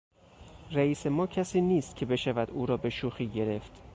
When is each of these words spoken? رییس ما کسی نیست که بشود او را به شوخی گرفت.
رییس 0.71 1.07
ما 1.07 1.27
کسی 1.27 1.61
نیست 1.61 1.95
که 1.95 2.05
بشود 2.05 2.51
او 2.51 2.65
را 2.65 2.77
به 2.77 2.89
شوخی 2.89 3.27
گرفت. 3.27 3.81